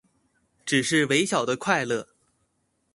[0.65, 2.07] 只是微小的快樂